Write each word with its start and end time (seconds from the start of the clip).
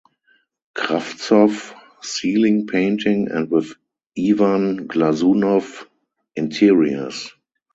Kravtsov 0.75 1.75
(ceiling 2.01 2.65
painting) 2.65 3.29
and 3.29 3.51
with 3.51 3.75
Ivan 4.17 4.87
Glazunov 4.87 5.85
(interiors). 6.35 7.29